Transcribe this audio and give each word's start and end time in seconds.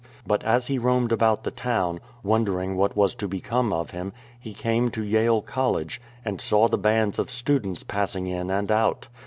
Bat 0.25 0.43
as 0.45 0.65
he 0.65 0.79
roamed 0.79 1.11
about 1.11 1.43
the 1.43 1.51
town, 1.51 1.99
wondering 2.23 2.75
what 2.75 2.95
was 2.97 3.13
to 3.13 3.27
become 3.27 3.71
of 3.71 3.91
him, 3.91 4.13
he 4.39 4.51
came 4.51 4.89
to 4.89 5.03
Yale 5.05 5.43
College, 5.43 6.01
and 6.25 6.41
saw 6.41 6.67
the 6.67 6.75
bands 6.75 7.19
of 7.19 7.29
students 7.29 7.83
passing 7.83 8.25
in 8.25 8.49
and 8.49 8.71
out. 8.71 9.09